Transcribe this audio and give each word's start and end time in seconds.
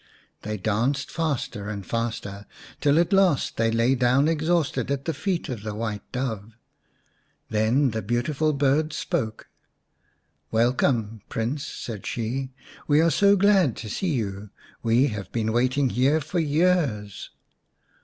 They 0.41 0.57
danced 0.57 1.11
faster 1.11 1.69
and 1.69 1.85
faster 1.85 2.47
till 2.79 2.97
at 2.97 3.13
last 3.13 3.57
they 3.57 3.69
lay 3.69 3.93
down 3.93 4.27
exhausted 4.27 4.89
at 4.89 5.05
the 5.05 5.13
feet 5.13 5.47
of 5.47 5.61
the 5.61 5.75
White 5.75 6.01
Dove. 6.11 6.55
Then 7.51 7.91
the 7.91 8.01
beautiful 8.01 8.51
bird 8.51 8.93
spoke. 8.93 9.47
""Welcome, 10.49 11.21
Prince," 11.29 11.67
said 11.67 12.07
she. 12.07 12.49
"We 12.87 12.99
are 12.99 13.11
so 13.11 13.35
glad 13.35 13.75
to 13.77 13.89
see 13.91 14.13
you, 14.15 14.49
we 14.81 15.09
have 15.09 15.31
been 15.31 15.53
waiting 15.53 15.91
here 15.91 16.19
for 16.19 16.39
years." 16.39 17.29